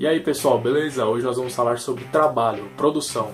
[0.00, 1.04] E aí pessoal, beleza?
[1.04, 3.32] Hoje nós vamos falar sobre trabalho, produção.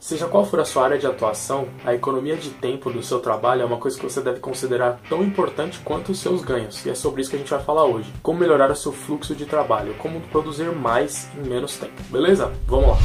[0.00, 3.62] Seja qual for a sua área de atuação, a economia de tempo do seu trabalho
[3.62, 6.96] é uma coisa que você deve considerar tão importante quanto os seus ganhos, e é
[6.96, 8.12] sobre isso que a gente vai falar hoje.
[8.20, 12.02] Como melhorar o seu fluxo de trabalho, como produzir mais em menos tempo.
[12.10, 12.52] Beleza?
[12.66, 12.96] Vamos lá!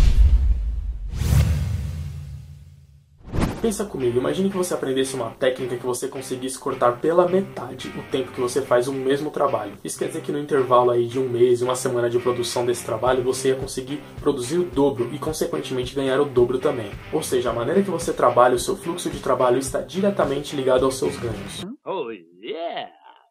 [3.62, 8.04] Pensa comigo, imagine que você aprendesse uma técnica que você conseguisse cortar pela metade o
[8.10, 9.74] tempo que você faz o mesmo trabalho.
[9.84, 12.86] Isso quer dizer que no intervalo aí de um mês, uma semana de produção desse
[12.86, 16.90] trabalho, você ia conseguir produzir o dobro e consequentemente ganhar o dobro também.
[17.12, 20.86] Ou seja, a maneira que você trabalha, o seu fluxo de trabalho está diretamente ligado
[20.86, 21.66] aos seus ganhos.
[21.86, 22.29] Yeah!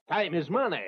[0.09, 0.87] Time is money!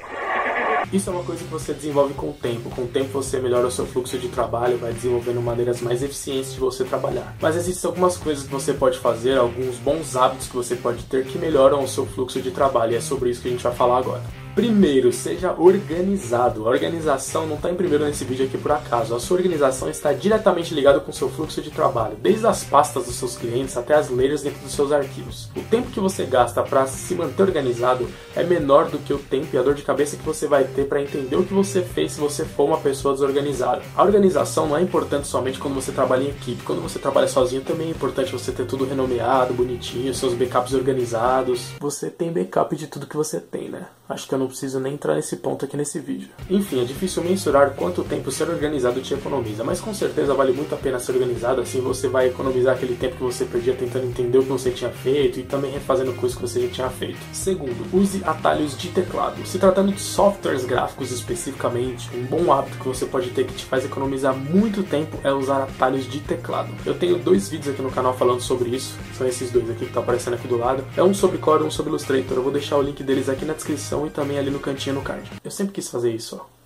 [0.90, 2.70] Isso é uma coisa que você desenvolve com o tempo.
[2.70, 6.54] Com o tempo você melhora o seu fluxo de trabalho, vai desenvolvendo maneiras mais eficientes
[6.54, 7.36] de você trabalhar.
[7.38, 11.26] Mas existem algumas coisas que você pode fazer, alguns bons hábitos que você pode ter
[11.26, 12.92] que melhoram o seu fluxo de trabalho.
[12.92, 14.22] E é sobre isso que a gente vai falar agora.
[14.54, 16.66] Primeiro, seja organizado.
[16.66, 19.14] A organização não está em primeiro nesse vídeo aqui por acaso.
[19.14, 23.06] A sua organização está diretamente ligada com o seu fluxo de trabalho, desde as pastas
[23.06, 25.48] dos seus clientes até as layers dentro dos seus arquivos.
[25.56, 29.48] O tempo que você gasta para se manter organizado é menor do que o tempo
[29.52, 32.12] e a dor de cabeça que você vai ter para entender o que você fez
[32.12, 33.82] se você for uma pessoa desorganizada.
[33.96, 36.64] A organização não é importante somente quando você trabalha em equipe.
[36.64, 41.70] Quando você trabalha sozinho também é importante você ter tudo renomeado, bonitinho, seus backups organizados.
[41.78, 43.86] Você tem backup de tudo que você tem, né?
[44.08, 46.28] Acho que eu não preciso nem entrar nesse ponto aqui nesse vídeo.
[46.48, 50.74] Enfim, é difícil mensurar quanto tempo ser organizado te economiza, mas com certeza vale muito
[50.74, 54.38] a pena ser organizado, assim você vai economizar aquele tempo que você perdia tentando entender
[54.38, 57.18] o que você tinha feito e também refazendo coisas que você já tinha feito.
[57.32, 59.46] Segundo, use atalhos de teclado.
[59.46, 63.64] Se tratando de softwares gráficos especificamente, um bom hábito que você pode ter que te
[63.64, 66.72] faz economizar muito tempo é usar atalhos de teclado.
[66.84, 69.84] Eu tenho dois vídeos aqui no canal falando sobre isso, são esses dois aqui que
[69.84, 70.84] estão tá aparecendo aqui do lado.
[70.96, 72.36] É um sobre Core e um sobre Illustrator.
[72.36, 75.02] Eu vou deixar o link deles aqui na descrição e também ali no cantinho no
[75.02, 75.30] card.
[75.42, 76.60] Eu sempre quis fazer isso, ó.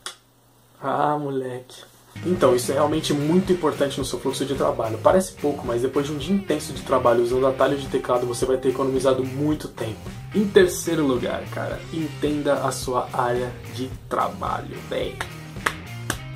[0.83, 1.83] Ah, moleque.
[2.25, 4.99] Então, isso é realmente muito importante no seu fluxo de trabalho.
[5.03, 8.47] Parece pouco, mas depois de um dia intenso de trabalho usando atalhos de teclado, você
[8.47, 9.99] vai ter economizado muito tempo.
[10.35, 15.17] Em terceiro lugar, cara, entenda a sua área de trabalho, bem.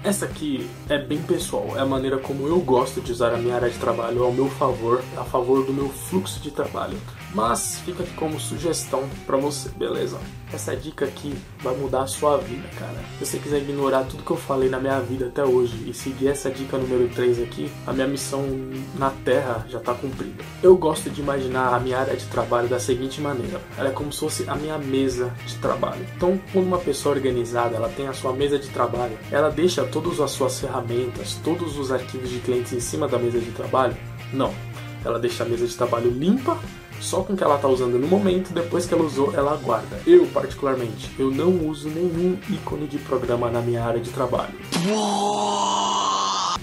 [0.02, 3.56] Essa aqui é bem pessoal, é a maneira como eu gosto de usar a minha
[3.56, 6.98] área de trabalho ao meu favor, a favor do meu fluxo de trabalho.
[7.34, 10.18] Mas fica aqui como sugestão para você, beleza?
[10.52, 12.96] Essa dica aqui vai mudar a sua vida, cara.
[13.18, 16.28] Se você quiser ignorar tudo que eu falei na minha vida até hoje e seguir
[16.28, 18.46] essa dica número 3 aqui, a minha missão
[18.98, 20.42] na Terra já está cumprida.
[20.62, 24.10] Eu gosto de imaginar a minha área de trabalho da seguinte maneira: ela é como
[24.10, 26.06] se fosse a minha mesa de trabalho.
[26.16, 30.18] Então, quando uma pessoa organizada ela tem a sua mesa de trabalho, ela deixa todas
[30.18, 33.96] as suas ferramentas, todos os arquivos de clientes em cima da mesa de trabalho?
[34.32, 34.54] Não.
[35.04, 36.58] Ela deixa a mesa de trabalho limpa
[37.00, 40.00] só com o que ela está usando no momento, depois que ela usou, ela guarda.
[40.06, 44.54] Eu, particularmente, eu não uso nenhum ícone de programa na minha área de trabalho.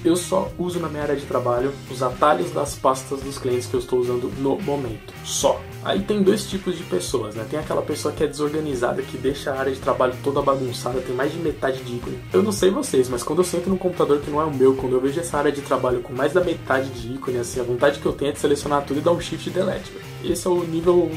[0.06, 3.74] Eu só uso na minha área de trabalho os atalhos das pastas dos clientes que
[3.74, 5.12] eu estou usando no momento.
[5.24, 5.60] Só.
[5.84, 7.44] Aí tem dois tipos de pessoas, né?
[7.50, 11.16] Tem aquela pessoa que é desorganizada, que deixa a área de trabalho toda bagunçada, tem
[11.16, 12.20] mais de metade de ícone.
[12.32, 14.76] Eu não sei vocês, mas quando eu sento num computador que não é o meu,
[14.76, 17.64] quando eu vejo essa área de trabalho com mais da metade de ícone, assim, a
[17.64, 20.48] vontade que eu tenho é de selecionar tudo e dar um shift delete, velho esse
[20.48, 21.10] é o nível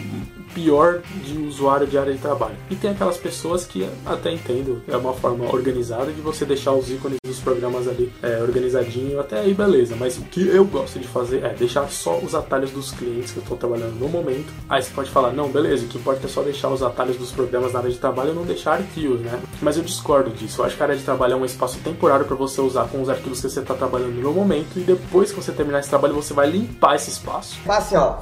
[0.59, 2.57] pior de usuário de área de trabalho.
[2.69, 6.91] E tem aquelas pessoas que até entendo, é uma forma organizada de você deixar os
[6.91, 9.95] ícones dos programas ali é, organizadinho, até aí beleza.
[9.97, 13.39] Mas o que eu gosto de fazer é deixar só os atalhos dos clientes que
[13.39, 14.53] eu estou trabalhando no momento.
[14.69, 17.31] Aí você pode falar, não, beleza, o que importa é só deixar os atalhos dos
[17.31, 19.41] programas na área de trabalho e não deixar arquivos, né?
[19.63, 20.61] Mas eu discordo disso.
[20.61, 23.01] Eu acho que a área de trabalho é um espaço temporário para você usar com
[23.01, 26.15] os arquivos que você está trabalhando no momento e depois que você terminar esse trabalho
[26.15, 27.57] você vai limpar esse espaço.
[27.65, 28.19] Passe, ó.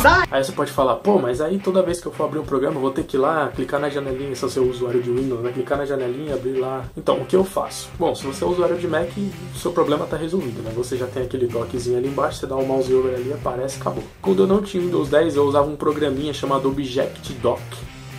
[0.00, 0.26] Sai!
[0.30, 2.76] Aí você pode falar, pô, mas aí toda vez que eu for abrir um programa,
[2.76, 5.42] eu vou ter que ir lá, clicar na janelinha, se eu sou usuário de Windows,
[5.42, 5.52] né?
[5.52, 6.86] Clicar na janelinha, abrir lá.
[6.96, 7.90] Então, o que eu faço?
[7.98, 9.10] Bom, se você é usuário de Mac,
[9.54, 10.72] o seu problema tá resolvido, né?
[10.74, 14.02] Você já tem aquele dockzinho ali embaixo, você dá um mouse over ali, aparece, acabou.
[14.22, 17.60] Quando eu não tinha Windows 10, eu usava um programinha chamado Object Dock.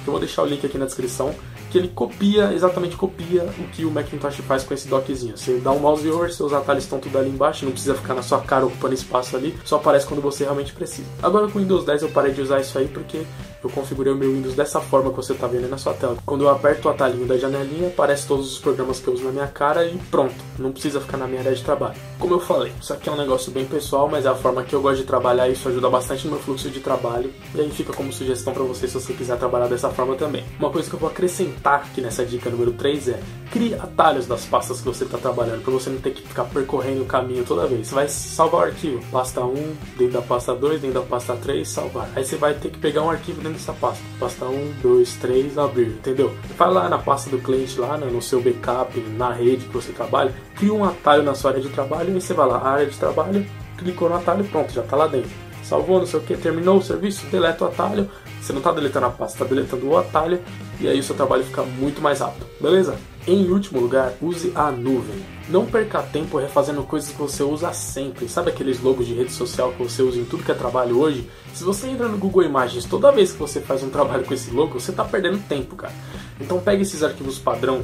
[0.06, 1.34] Eu vou deixar o link aqui na descrição
[1.72, 5.38] que ele copia, exatamente copia o que o Macintosh faz com esse dockzinho.
[5.38, 8.22] Você dá um mouse over, seus atalhos estão tudo ali embaixo, não precisa ficar na
[8.22, 11.08] sua cara ocupando espaço ali, só aparece quando você realmente precisa.
[11.24, 13.24] Agora com o Windows 10 eu parei de usar isso aí porque
[13.64, 16.18] eu configurei o meu Windows dessa forma que você está vendo na sua tela.
[16.26, 19.32] Quando eu aperto o atalhinho da janelinha, aparece todos os programas que eu uso na
[19.32, 21.96] minha cara e pronto, não precisa ficar na minha área de trabalho.
[22.20, 24.74] Como eu falei, isso aqui é um negócio bem pessoal, mas é a forma que
[24.74, 27.32] eu gosto de trabalhar e isso ajuda bastante no meu fluxo de trabalho.
[27.54, 30.44] E aí fica como sugestão para você se você quiser trabalhar dessa forma também.
[30.60, 33.20] Uma coisa que eu vou acrescentar aqui nessa dica número 3 é
[33.52, 37.04] crie atalhos das pastas que você está trabalhando, para você não ter que ficar percorrendo
[37.04, 37.88] o caminho toda vez.
[37.88, 41.68] Você vai salvar o arquivo, pasta 1, dentro da pasta 2, dentro da pasta 3,
[41.68, 42.10] salvar.
[42.16, 44.04] Aí você vai ter que pegar um arquivo dentro dentro dessa pasta.
[44.20, 46.34] Pasta 1, 2, 3, abrir, entendeu?
[46.58, 49.92] Vai lá na pasta do cliente, lá né, no seu backup, na rede que você
[49.92, 52.98] trabalha, cria um atalho na sua área de trabalho e você vai lá, área de
[52.98, 53.46] trabalho,
[53.78, 55.30] clicou no atalho, pronto, já está lá dentro.
[55.64, 58.10] Salvou, não sei o que, terminou o serviço, deleta o atalho.
[58.42, 60.42] Você não está deletando a pasta, está deletando o atalho
[60.82, 62.98] e aí o seu trabalho fica muito mais rápido, beleza?
[63.28, 65.24] Em último lugar, use a nuvem.
[65.48, 68.28] Não perca tempo refazendo coisas que você usa sempre.
[68.28, 71.30] Sabe aqueles logos de rede social que você usa em tudo que é trabalho hoje?
[71.54, 74.50] Se você entra no Google Imagens toda vez que você faz um trabalho com esse
[74.50, 75.94] logo, você está perdendo tempo, cara.
[76.40, 77.84] Então pegue esses arquivos padrão,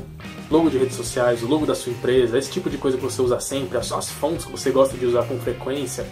[0.49, 3.21] logo de redes sociais, o logo da sua empresa, esse tipo de coisa que você
[3.21, 6.03] usa sempre, as, as fontes que você gosta de usar com frequência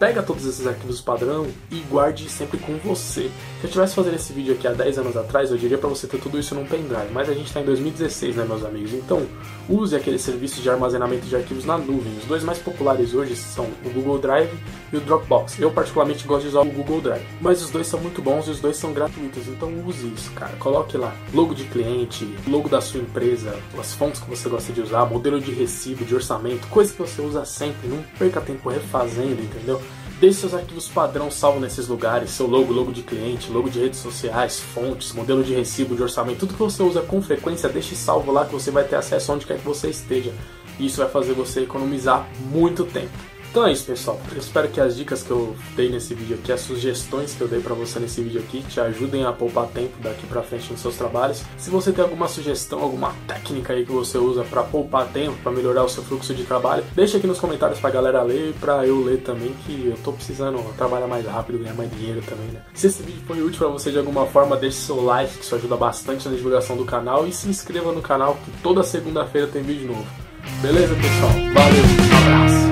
[0.00, 3.24] pega todos esses arquivos padrão e guarde sempre com você.
[3.24, 6.06] Se eu estivesse fazendo esse vídeo aqui há 10 anos atrás, eu diria para você
[6.06, 8.94] ter tudo isso num pendrive, mas a gente está em 2016, né, meus amigos?
[8.94, 9.26] Então,
[9.68, 12.16] use aquele serviço de armazenamento de arquivos na nuvem.
[12.16, 14.50] Os dois mais populares hoje são o Google Drive
[14.90, 15.58] e o Dropbox.
[15.60, 18.52] Eu particularmente gosto de usar o Google Drive, mas os dois são muito bons e
[18.52, 20.56] os dois são gratuitos, então use isso, cara.
[20.58, 24.80] Coloque lá logo de cliente, logo da sua empresa, as fontes que você gosta de
[24.80, 29.42] usar, modelo de recibo, de orçamento, coisa que você usa sempre, não perca tempo refazendo,
[29.42, 29.78] entendeu?
[30.20, 34.00] Deixe seus arquivos padrão salvo nesses lugares, seu logo, logo de cliente, logo de redes
[34.00, 38.30] sociais, fontes, modelo de recibo, de orçamento, tudo que você usa com frequência, deixe salvo
[38.30, 40.30] lá que você vai ter acesso onde quer que você esteja.
[40.78, 43.08] Isso vai fazer você economizar muito tempo.
[43.50, 44.20] Então é isso, pessoal.
[44.30, 47.48] Eu espero que as dicas que eu dei nesse vídeo aqui, as sugestões que eu
[47.48, 50.80] dei para você nesse vídeo aqui, te ajudem a poupar tempo daqui para frente nos
[50.80, 51.42] seus trabalhos.
[51.58, 55.50] Se você tem alguma sugestão, alguma técnica aí que você usa para poupar tempo, para
[55.50, 58.86] melhorar o seu fluxo de trabalho, deixa aqui nos comentários pra galera ler e pra
[58.86, 62.62] eu ler também, que eu tô precisando trabalhar mais rápido, ganhar mais dinheiro também, né?
[62.72, 65.56] Se esse vídeo foi útil para você de alguma forma, deixe seu like, que isso
[65.56, 69.60] ajuda bastante na divulgação do canal, e se inscreva no canal, que toda segunda-feira tem
[69.60, 70.06] vídeo novo.
[70.62, 71.32] Beleza, pessoal?
[71.52, 72.69] Valeu, um abraço!